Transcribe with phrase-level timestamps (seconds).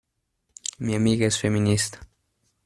[0.79, 1.99] Mi amiga es feminista